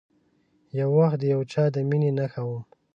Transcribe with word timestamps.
یو 0.79 0.89
وخت 0.97 1.17
د 1.19 1.23
یو 1.33 1.41
چا 1.51 1.63
د 1.73 1.77
میینې 1.89 2.11
نښه 2.17 2.41
وم 2.47 2.63